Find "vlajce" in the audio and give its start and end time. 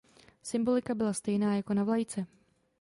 1.83-2.25